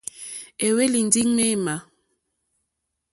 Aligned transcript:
É 0.65 0.67
hwélì 0.73 1.01
ndí 1.07 1.21
ŋmémà. 1.29 1.75